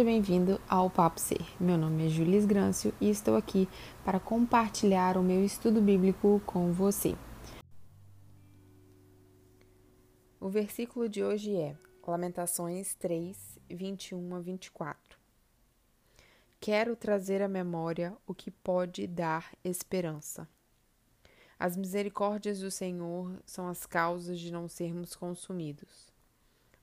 [0.00, 1.44] Seja bem-vindo ao Papo Ser.
[1.60, 3.68] Meu nome é Julis Grâncio e estou aqui
[4.02, 7.14] para compartilhar o meu estudo bíblico com você.
[10.40, 11.76] O versículo de hoje é
[12.06, 15.18] Lamentações 3, 21 a 24.
[16.58, 20.48] Quero trazer à memória o que pode dar esperança.
[21.58, 26.10] As misericórdias do Senhor são as causas de não sermos consumidos,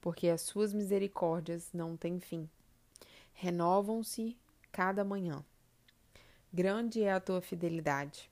[0.00, 2.50] porque as suas misericórdias não têm fim
[3.34, 4.36] renovam-se
[4.72, 5.44] cada manhã.
[6.52, 8.30] Grande é a tua fidelidade.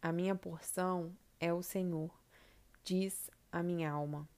[0.00, 2.10] A minha porção é o Senhor,
[2.84, 4.28] diz a minha alma.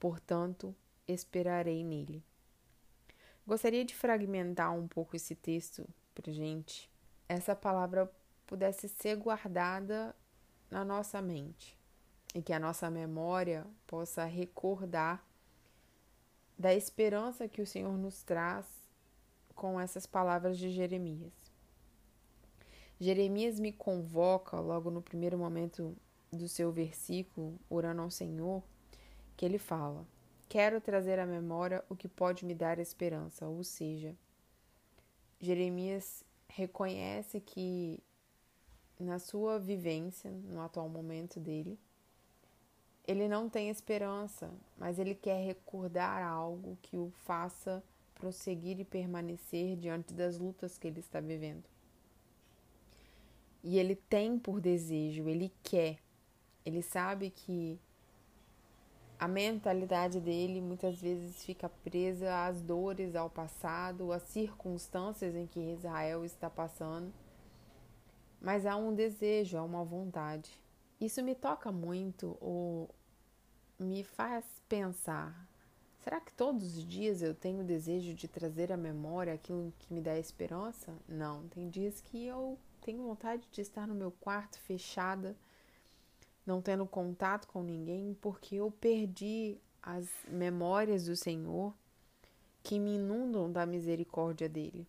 [0.00, 0.74] Portanto,
[1.06, 2.24] esperarei nele.
[3.46, 6.90] Gostaria de fragmentar um pouco esse texto para gente.
[7.28, 8.10] Essa palavra
[8.46, 10.16] pudesse ser guardada
[10.70, 11.78] na nossa mente
[12.34, 15.24] e que a nossa memória possa recordar
[16.58, 18.83] da esperança que o Senhor nos traz
[19.54, 21.32] com essas palavras de Jeremias.
[23.00, 25.96] Jeremias me convoca logo no primeiro momento
[26.32, 28.62] do seu versículo, orando ao Senhor,
[29.36, 30.06] que ele fala:
[30.48, 34.16] Quero trazer à memória o que pode me dar esperança, ou seja,
[35.40, 38.02] Jeremias reconhece que
[38.98, 41.78] na sua vivência, no atual momento dele,
[43.06, 47.82] ele não tem esperança, mas ele quer recordar algo que o faça
[48.14, 51.64] prosseguir e permanecer diante das lutas que ele está vivendo.
[53.62, 55.98] E ele tem por desejo, ele quer,
[56.64, 57.80] ele sabe que
[59.18, 65.60] a mentalidade dele muitas vezes fica presa às dores, ao passado, às circunstâncias em que
[65.60, 67.12] Israel está passando.
[68.40, 70.50] Mas há um desejo, há uma vontade.
[71.00, 72.90] Isso me toca muito ou
[73.78, 75.48] me faz pensar
[76.04, 79.90] Será que todos os dias eu tenho o desejo de trazer à memória aquilo que
[79.90, 80.94] me dá esperança?
[81.08, 85.34] Não, tem dias que eu tenho vontade de estar no meu quarto fechada,
[86.44, 91.74] não tendo contato com ninguém, porque eu perdi as memórias do Senhor
[92.62, 94.86] que me inundam da misericórdia dele.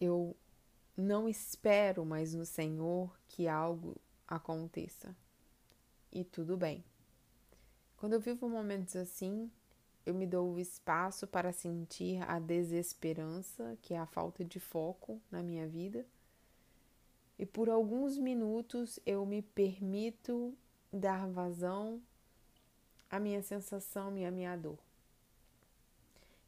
[0.00, 0.34] Eu
[0.96, 3.94] não espero mais no Senhor que algo
[4.26, 5.14] aconteça.
[6.10, 6.82] E tudo bem.
[7.98, 9.50] Quando eu vivo momentos assim,
[10.04, 15.20] eu me dou o espaço para sentir a desesperança, que é a falta de foco
[15.30, 16.06] na minha vida.
[17.38, 20.54] E por alguns minutos eu me permito
[20.92, 22.00] dar vazão
[23.10, 24.78] à minha sensação e à minha dor.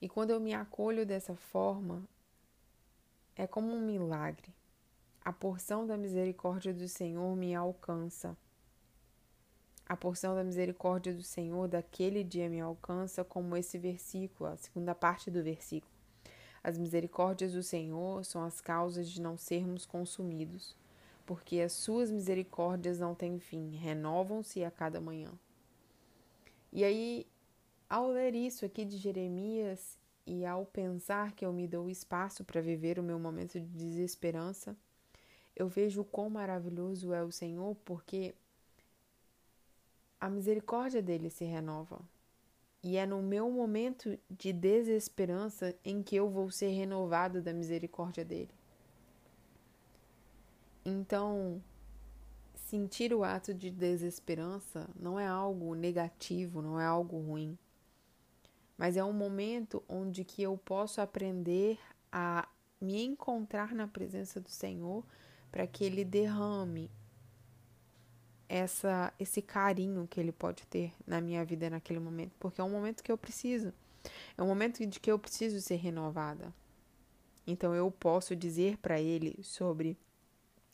[0.01, 2.03] E quando eu me acolho dessa forma,
[3.37, 4.53] é como um milagre.
[5.25, 8.37] A porção da misericórdia do Senhor me alcança
[9.87, 14.95] a porção da misericórdia do Senhor daquele dia me alcança, como esse versículo, a segunda
[14.95, 15.93] parte do versículo.
[16.63, 20.77] As misericórdias do Senhor são as causas de não sermos consumidos,
[21.27, 25.33] porque as suas misericórdias não têm fim, renovam-se a cada manhã.
[26.73, 27.27] E aí,
[27.91, 32.61] ao ler isso aqui de Jeremias e ao pensar que eu me dou espaço para
[32.61, 34.77] viver o meu momento de desesperança,
[35.55, 38.35] eu vejo quão maravilhoso é o Senhor, porque
[40.23, 42.01] a misericórdia dele se renova.
[42.81, 48.25] E é no meu momento de desesperança em que eu vou ser renovado da misericórdia
[48.25, 48.55] dele.
[50.85, 51.61] Então,
[52.55, 57.59] sentir o ato de desesperança não é algo negativo, não é algo ruim.
[58.79, 61.81] Mas é um momento onde que eu posso aprender
[62.13, 62.49] a
[62.81, 65.05] me encontrar na presença do Senhor
[65.51, 66.89] para que ele derrame
[68.53, 72.71] essa esse carinho que ele pode ter na minha vida naquele momento, porque é um
[72.71, 73.73] momento que eu preciso.
[74.37, 76.53] É um momento de que eu preciso ser renovada.
[77.47, 79.97] Então eu posso dizer para ele sobre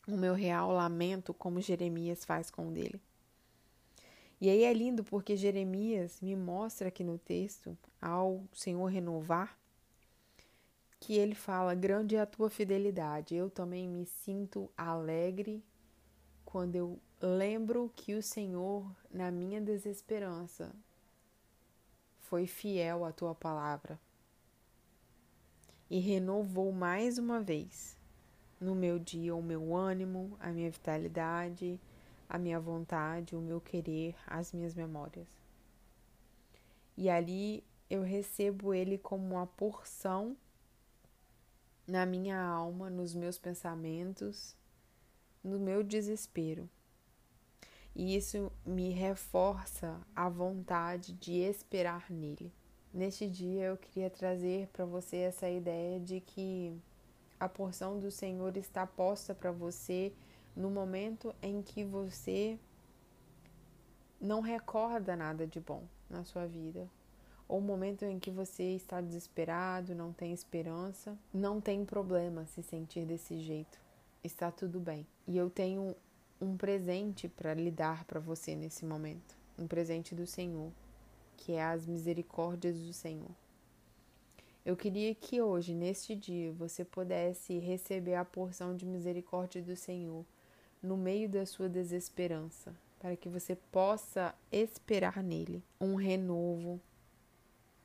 [0.05, 2.99] o meu real lamento, como Jeremias faz com o dele.
[4.41, 9.57] E aí é lindo porque Jeremias me mostra aqui no texto, ao Senhor renovar,
[10.99, 13.35] que ele fala: Grande é a tua fidelidade.
[13.35, 15.63] Eu também me sinto alegre
[16.43, 20.73] quando eu lembro que o Senhor, na minha desesperança,
[22.21, 23.99] foi fiel à tua palavra
[25.89, 27.97] e renovou mais uma vez
[28.59, 31.79] no meu dia o meu ânimo, a minha vitalidade,
[32.27, 35.27] a minha vontade, o meu querer, as minhas memórias.
[36.95, 40.37] E ali eu recebo ele como uma porção
[41.87, 44.55] na minha alma, nos meus pensamentos,
[45.43, 46.69] no meu desespero.
[47.99, 52.49] E isso me reforça a vontade de esperar nele.
[52.93, 56.73] Neste dia eu queria trazer para você essa ideia de que
[57.37, 60.13] a porção do Senhor está posta para você
[60.55, 62.57] no momento em que você
[64.17, 66.89] não recorda nada de bom na sua vida,
[67.49, 72.63] ou o momento em que você está desesperado, não tem esperança, não tem problema se
[72.63, 73.77] sentir desse jeito.
[74.23, 75.05] Está tudo bem.
[75.27, 75.93] E eu tenho
[76.41, 80.71] um presente para lhe dar para você nesse momento, um presente do Senhor,
[81.35, 83.31] que é as misericórdias do Senhor.
[84.65, 90.25] Eu queria que hoje, neste dia, você pudesse receber a porção de misericórdia do Senhor
[90.81, 96.79] no meio da sua desesperança, para que você possa esperar nele um renovo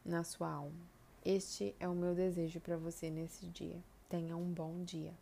[0.05, 0.95] na sua alma.
[1.25, 3.83] Este é o meu desejo para você nesse dia.
[4.09, 5.15] Tenha um bom dia.